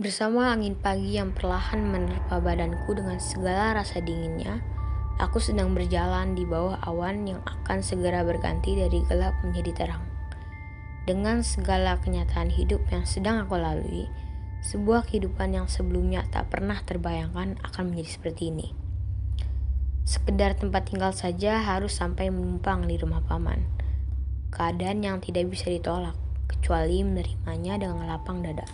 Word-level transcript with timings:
Bersama 0.00 0.48
angin 0.56 0.80
pagi 0.80 1.20
yang 1.20 1.36
perlahan 1.36 1.84
menerpa 1.84 2.40
badanku 2.40 2.96
dengan 2.96 3.20
segala 3.20 3.76
rasa 3.76 4.00
dinginnya, 4.00 4.64
aku 5.20 5.44
sedang 5.44 5.76
berjalan 5.76 6.32
di 6.32 6.48
bawah 6.48 6.80
awan 6.88 7.28
yang 7.28 7.44
akan 7.44 7.84
segera 7.84 8.24
berganti 8.24 8.80
dari 8.80 9.04
gelap 9.12 9.36
menjadi 9.44 9.76
terang. 9.76 10.00
Dengan 11.04 11.44
segala 11.44 12.00
kenyataan 12.00 12.48
hidup 12.48 12.80
yang 12.88 13.04
sedang 13.04 13.44
aku 13.44 13.60
lalui, 13.60 14.08
sebuah 14.64 15.04
kehidupan 15.04 15.52
yang 15.52 15.68
sebelumnya 15.68 16.24
tak 16.32 16.48
pernah 16.48 16.80
terbayangkan 16.80 17.60
akan 17.60 17.92
menjadi 17.92 18.10
seperti 18.16 18.56
ini. 18.56 18.72
Sekedar 20.08 20.56
tempat 20.56 20.88
tinggal 20.88 21.12
saja 21.12 21.60
harus 21.60 21.92
sampai 21.92 22.32
menumpang 22.32 22.88
di 22.88 22.96
rumah 22.96 23.20
paman. 23.20 23.68
Keadaan 24.48 25.04
yang 25.04 25.20
tidak 25.20 25.52
bisa 25.52 25.68
ditolak, 25.68 26.16
kecuali 26.48 27.04
menerimanya 27.04 27.76
dengan 27.76 28.08
lapang 28.08 28.40
dada. 28.40 28.64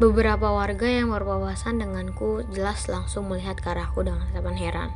Beberapa 0.00 0.48
warga 0.48 0.88
yang 0.88 1.12
berpapasan 1.12 1.76
denganku 1.76 2.48
jelas 2.48 2.88
langsung 2.88 3.28
melihat 3.28 3.60
ke 3.60 3.76
arahku 3.76 4.00
dengan 4.00 4.24
tatapan 4.32 4.56
heran. 4.56 4.90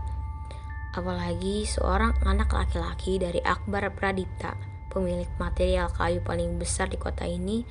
Apalagi 0.97 1.69
seorang 1.69 2.17
anak 2.25 2.49
laki-laki 2.57 3.21
dari 3.21 3.45
Akbar 3.45 3.93
Pradipta, 3.93 4.57
pemilik 4.89 5.29
material 5.37 5.93
kayu 5.93 6.25
paling 6.25 6.57
besar 6.57 6.89
di 6.89 6.97
kota 6.97 7.29
ini, 7.29 7.69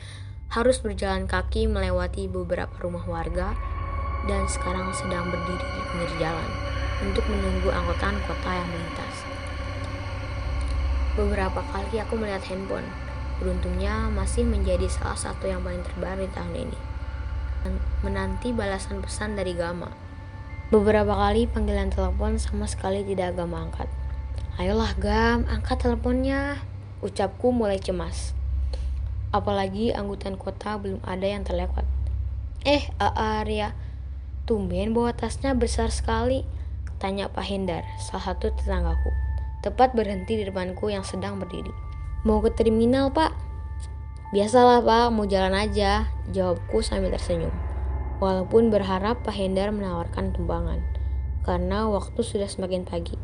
harus 0.54 0.78
berjalan 0.86 1.26
kaki 1.26 1.66
melewati 1.66 2.30
beberapa 2.30 2.78
rumah 2.78 3.10
warga 3.10 3.58
dan 4.30 4.46
sekarang 4.46 4.94
sedang 4.94 5.26
berdiri 5.34 5.66
di 5.66 5.82
pinggir 5.90 6.12
jalan 6.22 6.50
untuk 7.02 7.26
menunggu 7.26 7.74
angkutan 7.74 8.22
kota 8.30 8.54
yang 8.54 8.70
melintas. 8.70 9.16
Beberapa 11.18 11.66
kali 11.74 11.98
aku 11.98 12.22
melihat 12.22 12.46
handphone, 12.54 12.86
beruntungnya 13.42 14.14
masih 14.14 14.46
menjadi 14.46 14.86
salah 14.86 15.18
satu 15.18 15.50
yang 15.50 15.66
paling 15.66 15.82
terbaru 15.82 16.30
di 16.30 16.30
tahun 16.30 16.58
ini 16.70 16.95
menanti 18.02 18.52
balasan 18.52 19.02
pesan 19.02 19.38
dari 19.38 19.56
Gama. 19.58 19.90
Beberapa 20.74 21.14
kali 21.14 21.46
panggilan 21.46 21.94
telepon 21.94 22.42
sama 22.42 22.66
sekali 22.66 23.06
tidak 23.06 23.38
Gama 23.38 23.70
angkat. 23.70 23.90
Ayolah 24.58 24.94
Gam, 24.98 25.46
angkat 25.46 25.86
teleponnya. 25.86 26.58
Ucapku 27.06 27.54
mulai 27.54 27.78
cemas. 27.78 28.34
Apalagi 29.30 29.94
angkutan 29.94 30.40
kota 30.40 30.80
belum 30.80 31.04
ada 31.06 31.28
yang 31.28 31.44
terlewat. 31.44 31.84
Eh, 32.66 32.90
Arya, 32.98 33.78
tumben 34.50 34.96
bawa 34.96 35.14
tasnya 35.14 35.54
besar 35.54 35.94
sekali. 35.94 36.48
Tanya 36.98 37.30
Pak 37.30 37.46
Hendar, 37.46 37.84
salah 38.00 38.34
satu 38.34 38.50
tetanggaku. 38.56 39.12
Tepat 39.62 39.94
berhenti 39.94 40.40
di 40.40 40.48
depanku 40.48 40.90
yang 40.90 41.04
sedang 41.04 41.38
berdiri. 41.38 41.70
Mau 42.24 42.42
ke 42.42 42.50
terminal, 42.56 43.12
Pak? 43.14 43.46
Biasalah 44.34 44.82
pak, 44.82 45.14
mau 45.14 45.24
jalan 45.30 45.54
aja, 45.54 46.10
jawabku 46.32 46.82
sambil 46.82 47.14
tersenyum. 47.14 47.54
Walaupun 48.24 48.72
berharap 48.72 49.22
Pak 49.28 49.36
Hendar 49.36 49.76
menawarkan 49.76 50.32
tumbangan, 50.32 50.80
karena 51.44 51.92
waktu 51.92 52.24
sudah 52.24 52.48
semakin 52.48 52.88
pagi. 52.88 53.20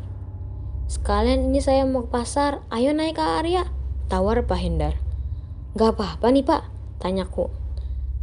Sekalian 0.86 1.48
ini 1.48 1.64
saya 1.64 1.88
mau 1.88 2.04
ke 2.04 2.12
pasar, 2.12 2.60
ayo 2.68 2.92
naik 2.92 3.16
ke 3.16 3.24
Arya, 3.24 3.64
tawar 4.12 4.44
Pak 4.44 4.60
Hendar. 4.60 5.00
Gak 5.72 5.96
apa-apa 5.96 6.28
nih 6.28 6.44
pak, 6.44 6.68
tanyaku. 7.00 7.48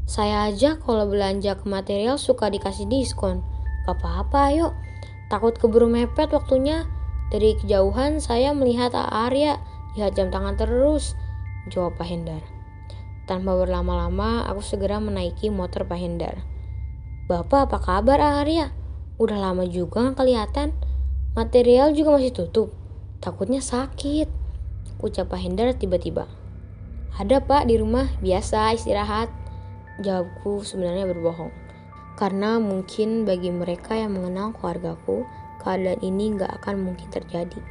Saya 0.05 0.45
aja 0.45 0.77
kalau 0.77 1.09
belanja 1.09 1.57
ke 1.57 1.65
material 1.65 2.21
suka 2.21 2.53
dikasih 2.53 2.85
diskon. 2.85 3.41
Gak 3.89 3.97
apa-apa 3.97 4.53
ayo, 4.53 4.77
takut 5.33 5.57
keburu 5.57 5.89
mepet 5.89 6.29
waktunya. 6.29 6.85
Dari 7.33 7.57
kejauhan 7.57 8.21
saya 8.21 8.53
melihat 8.53 8.93
Arya, 8.93 9.57
lihat 9.97 10.13
jam 10.13 10.29
tangan 10.29 10.61
terus, 10.61 11.17
jawab 11.73 11.97
Pak 11.97 12.05
Hendar. 12.05 12.58
Tanpa 13.29 13.53
berlama-lama, 13.53 14.41
aku 14.49 14.65
segera 14.65 14.97
menaiki 14.97 15.53
motor 15.53 15.85
Pak 15.85 16.01
Hendar. 16.01 16.41
Bapak, 17.29 17.69
apa 17.69 17.77
kabar 17.77 18.17
Arya? 18.41 18.73
Udah 19.21 19.37
lama 19.37 19.69
juga 19.69 20.01
nggak 20.01 20.17
kelihatan. 20.17 20.73
Material 21.37 21.93
juga 21.93 22.17
masih 22.17 22.33
tutup. 22.33 22.73
Takutnya 23.21 23.61
sakit. 23.61 24.25
Ucap 25.05 25.29
Pak 25.29 25.45
Hendar 25.45 25.77
tiba-tiba. 25.77 26.25
Ada 27.21 27.37
pak 27.45 27.69
di 27.69 27.77
rumah, 27.77 28.09
biasa 28.17 28.73
istirahat. 28.73 29.29
Jawabku 30.01 30.65
sebenarnya 30.65 31.05
berbohong. 31.05 31.53
Karena 32.17 32.57
mungkin 32.57 33.29
bagi 33.29 33.53
mereka 33.53 33.93
yang 33.93 34.17
mengenal 34.17 34.57
keluargaku, 34.57 35.29
keadaan 35.61 36.01
ini 36.01 36.33
nggak 36.33 36.65
akan 36.65 36.81
mungkin 36.81 37.05
terjadi. 37.13 37.61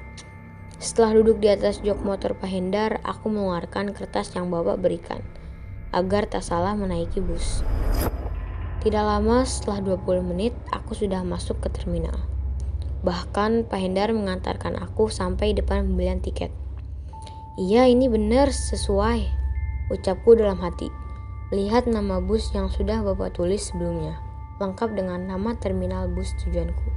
Setelah 0.79 1.19
duduk 1.19 1.43
di 1.43 1.51
atas 1.51 1.83
jok 1.83 1.99
motor 2.07 2.39
Pak 2.39 2.47
Hendar, 2.47 3.03
aku 3.03 3.27
mengeluarkan 3.27 3.91
kertas 3.91 4.31
yang 4.39 4.55
bapak 4.55 4.79
berikan 4.79 5.19
agar 5.93 6.29
tak 6.29 6.45
salah 6.45 6.77
menaiki 6.77 7.21
bus. 7.21 7.65
Tidak 8.79 9.05
lama 9.05 9.43
setelah 9.43 9.83
20 9.83 10.23
menit, 10.23 10.55
aku 10.71 10.95
sudah 10.95 11.27
masuk 11.27 11.59
ke 11.59 11.69
terminal. 11.73 12.15
Bahkan 13.03 13.67
Pak 13.67 13.79
Hendar 13.79 14.11
mengantarkan 14.15 14.79
aku 14.79 15.11
sampai 15.11 15.55
depan 15.55 15.87
pembelian 15.87 16.23
tiket. 16.23 16.51
Iya 17.59 17.91
ini 17.91 18.07
benar 18.07 18.55
sesuai, 18.55 19.27
ucapku 19.91 20.39
dalam 20.39 20.63
hati. 20.63 20.91
Lihat 21.51 21.91
nama 21.91 22.23
bus 22.23 22.55
yang 22.55 22.71
sudah 22.71 23.03
Bapak 23.03 23.35
tulis 23.35 23.73
sebelumnya, 23.73 24.21
lengkap 24.63 24.95
dengan 24.95 25.27
nama 25.27 25.59
terminal 25.59 26.07
bus 26.07 26.31
tujuanku. 26.45 26.89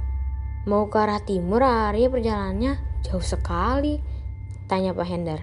Mau 0.70 0.86
ke 0.86 1.02
arah 1.02 1.18
timur 1.18 1.66
area 1.66 2.06
perjalanannya? 2.06 2.78
Jauh 3.02 3.24
sekali, 3.24 3.98
tanya 4.70 4.94
Pak 4.94 5.06
Hendar. 5.10 5.42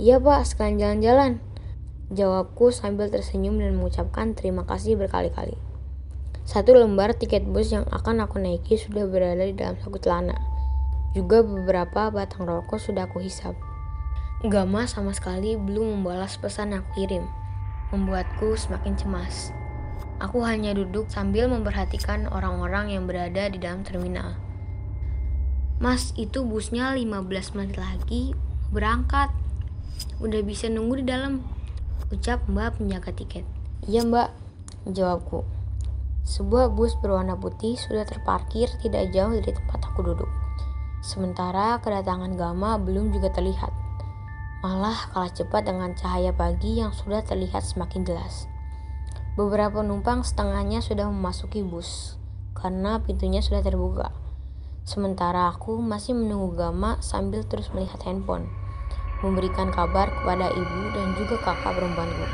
Iya 0.00 0.16
Pak, 0.16 0.48
sekalian 0.48 0.80
jalan-jalan, 0.80 1.32
Jawabku 2.06 2.70
sambil 2.70 3.10
tersenyum 3.10 3.58
dan 3.58 3.74
mengucapkan 3.74 4.30
terima 4.38 4.62
kasih 4.62 4.94
berkali-kali. 4.94 5.58
Satu 6.46 6.78
lembar 6.78 7.18
tiket 7.18 7.42
bus 7.42 7.74
yang 7.74 7.82
akan 7.90 8.22
aku 8.22 8.38
naiki 8.38 8.78
sudah 8.78 9.10
berada 9.10 9.42
di 9.42 9.50
dalam 9.50 9.74
saku 9.82 9.98
celana. 9.98 10.38
Juga 11.18 11.42
beberapa 11.42 12.14
batang 12.14 12.46
rokok 12.46 12.78
sudah 12.78 13.10
aku 13.10 13.18
hisap. 13.26 13.58
Gama 14.46 14.86
sama 14.86 15.10
sekali 15.10 15.58
belum 15.58 15.98
membalas 15.98 16.38
pesan 16.38 16.70
yang 16.70 16.86
aku 16.86 17.02
kirim, 17.02 17.26
membuatku 17.90 18.54
semakin 18.54 18.94
cemas. 18.94 19.50
Aku 20.22 20.46
hanya 20.46 20.78
duduk 20.78 21.10
sambil 21.10 21.50
memperhatikan 21.50 22.30
orang-orang 22.30 22.94
yang 22.94 23.10
berada 23.10 23.50
di 23.50 23.58
dalam 23.58 23.82
terminal. 23.82 24.38
Mas, 25.82 26.14
itu 26.14 26.46
busnya 26.46 26.94
15 26.94 27.58
menit 27.58 27.74
lagi 27.74 28.38
berangkat. 28.70 29.34
Udah 30.22 30.40
bisa 30.46 30.70
nunggu 30.70 31.02
di 31.02 31.06
dalam, 31.10 31.55
Ucap 32.06 32.46
mbak 32.46 32.78
penjaga 32.78 33.10
tiket. 33.10 33.42
Iya 33.82 34.06
mbak, 34.06 34.30
jawabku. 34.86 35.42
Sebuah 36.22 36.70
bus 36.70 36.94
berwarna 37.02 37.34
putih 37.34 37.74
sudah 37.74 38.06
terparkir 38.06 38.70
tidak 38.78 39.10
jauh 39.10 39.34
dari 39.34 39.50
tempat 39.50 39.90
aku 39.90 40.06
duduk. 40.06 40.30
Sementara 41.02 41.82
kedatangan 41.82 42.38
Gama 42.38 42.78
belum 42.78 43.10
juga 43.10 43.34
terlihat. 43.34 43.74
Malah 44.62 45.10
kalah 45.10 45.34
cepat 45.34 45.66
dengan 45.66 45.98
cahaya 45.98 46.30
pagi 46.30 46.78
yang 46.78 46.94
sudah 46.94 47.26
terlihat 47.26 47.66
semakin 47.66 48.06
jelas. 48.06 48.46
Beberapa 49.34 49.82
penumpang 49.82 50.22
setengahnya 50.22 50.86
sudah 50.86 51.10
memasuki 51.10 51.66
bus 51.66 52.14
karena 52.54 53.02
pintunya 53.02 53.42
sudah 53.42 53.66
terbuka. 53.66 54.14
Sementara 54.86 55.50
aku 55.50 55.82
masih 55.82 56.14
menunggu 56.14 56.54
Gama 56.54 57.02
sambil 57.02 57.42
terus 57.42 57.66
melihat 57.74 57.98
handphone 58.06 58.46
memberikan 59.24 59.72
kabar 59.72 60.12
kepada 60.12 60.52
ibu 60.52 60.82
dan 60.92 61.16
juga 61.16 61.40
kakak 61.40 61.76
perempuanku. 61.76 62.26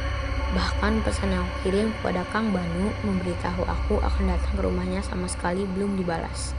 Bahkan 0.52 1.00
pesan 1.00 1.32
yang 1.32 1.48
kirim 1.64 1.88
kepada 2.00 2.28
Kang 2.28 2.52
Banu 2.52 2.92
memberitahu 3.08 3.64
aku 3.64 3.96
akan 4.04 4.36
datang 4.36 4.52
ke 4.52 4.60
rumahnya 4.60 5.00
sama 5.00 5.24
sekali 5.24 5.64
belum 5.64 5.96
dibalas. 5.96 6.52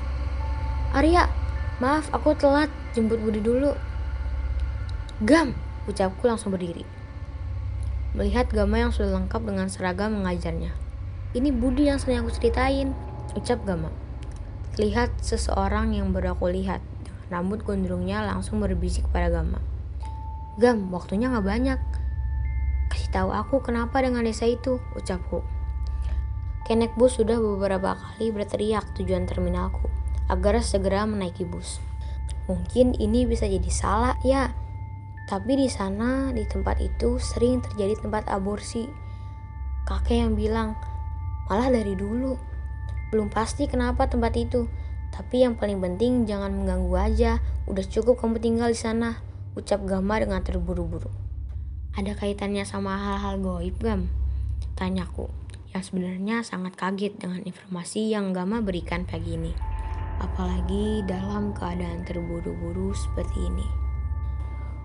Arya, 0.98 1.30
maaf 1.78 2.10
aku 2.10 2.34
telat, 2.34 2.74
jemput 2.98 3.22
Budi 3.22 3.42
dulu. 3.42 3.74
Gam, 5.22 5.54
ucapku 5.86 6.26
langsung 6.26 6.50
berdiri. 6.50 6.86
Melihat 8.18 8.50
Gama 8.50 8.82
yang 8.82 8.90
sudah 8.94 9.14
lengkap 9.14 9.42
dengan 9.46 9.70
seragam 9.70 10.18
mengajarnya. 10.22 10.74
Ini 11.34 11.50
Budi 11.54 11.90
yang 11.90 12.02
sering 12.02 12.26
aku 12.26 12.34
ceritain, 12.34 12.94
ucap 13.38 13.62
Gama. 13.66 13.90
Lihat 14.78 15.22
seseorang 15.22 15.94
yang 15.94 16.14
baru 16.14 16.34
aku 16.34 16.50
lihat. 16.50 16.82
Rambut 17.30 17.62
gondrongnya 17.66 18.26
langsung 18.26 18.62
berbisik 18.62 19.06
pada 19.10 19.30
Gama. 19.30 19.73
Gam, 20.54 20.94
waktunya 20.94 21.34
gak 21.34 21.50
banyak. 21.50 21.80
Kasih 22.94 23.10
tahu 23.10 23.34
aku 23.34 23.66
kenapa 23.66 24.06
dengan 24.06 24.22
desa 24.22 24.46
itu, 24.46 24.78
ucapku. 24.94 25.42
Kenek 26.70 26.94
bus 26.94 27.18
sudah 27.18 27.42
beberapa 27.42 27.98
kali 27.98 28.30
berteriak 28.30 28.86
tujuan 28.94 29.26
terminalku 29.26 29.90
agar 30.30 30.62
segera 30.62 31.10
menaiki 31.10 31.42
bus. 31.42 31.82
Mungkin 32.46 32.94
ini 33.02 33.26
bisa 33.26 33.50
jadi 33.50 33.66
salah 33.74 34.14
ya, 34.22 34.54
tapi 35.26 35.58
di 35.58 35.74
sana 35.74 36.30
di 36.30 36.46
tempat 36.46 36.78
itu 36.86 37.18
sering 37.18 37.66
terjadi 37.66 38.06
tempat 38.06 38.30
aborsi. 38.30 38.86
Kakek 39.90 40.22
yang 40.22 40.38
bilang, 40.38 40.78
malah 41.50 41.74
dari 41.74 41.98
dulu. 41.98 42.38
Belum 43.10 43.26
pasti 43.34 43.66
kenapa 43.66 44.06
tempat 44.06 44.38
itu, 44.38 44.70
tapi 45.10 45.42
yang 45.42 45.58
paling 45.58 45.82
penting 45.82 46.30
jangan 46.30 46.54
mengganggu 46.54 46.94
aja. 46.94 47.32
Udah 47.66 47.90
cukup 47.90 48.22
kamu 48.22 48.38
tinggal 48.38 48.70
di 48.70 48.78
sana 48.78 49.33
ucap 49.54 49.86
Gama 49.86 50.18
dengan 50.18 50.42
terburu-buru. 50.42 51.14
Ada 51.94 52.18
kaitannya 52.18 52.66
sama 52.66 52.98
hal-hal 52.98 53.38
goib, 53.38 53.78
Gam? 53.78 54.10
Tanyaku. 54.74 55.30
yang 55.74 55.82
sebenarnya 55.82 56.46
sangat 56.46 56.78
kaget 56.78 57.18
dengan 57.18 57.42
informasi 57.46 58.10
yang 58.14 58.34
Gama 58.34 58.62
berikan 58.62 59.06
pagi 59.06 59.38
ini. 59.38 59.54
Apalagi 60.22 61.02
dalam 61.06 61.54
keadaan 61.54 62.06
terburu-buru 62.06 62.94
seperti 62.94 63.50
ini. 63.50 63.68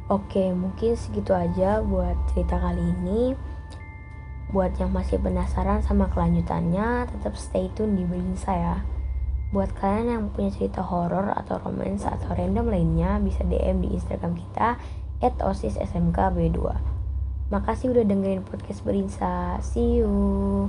Oke, 0.08 0.52
mungkin 0.56 0.96
segitu 0.96 1.36
aja 1.36 1.84
buat 1.84 2.16
cerita 2.32 2.56
kali 2.56 2.80
ini. 2.80 3.36
Buat 4.48 4.80
yang 4.80 4.92
masih 4.92 5.20
penasaran 5.20 5.84
sama 5.84 6.08
kelanjutannya, 6.08 7.08
tetap 7.12 7.36
stay 7.36 7.68
tune 7.76 7.92
di 7.96 8.08
Belinsa 8.08 8.52
ya. 8.56 8.76
Buat 9.48 9.72
kalian 9.80 10.08
yang 10.12 10.24
punya 10.28 10.52
cerita 10.52 10.84
horor 10.84 11.32
atau 11.32 11.56
romance 11.56 12.04
atau 12.04 12.36
random 12.36 12.68
lainnya, 12.68 13.16
bisa 13.16 13.40
DM 13.48 13.80
di 13.80 13.96
Instagram 13.96 14.36
kita 14.36 14.76
@osissmkb2. 15.24 16.60
Makasih 17.48 17.96
udah 17.96 18.04
dengerin 18.04 18.44
podcast 18.44 18.84
Berinsa. 18.84 19.56
See 19.64 20.04
you. 20.04 20.68